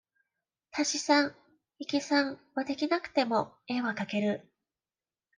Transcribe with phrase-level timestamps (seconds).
[0.71, 1.35] 足し算
[1.77, 4.49] 引き算は出来なくても、絵は描ける。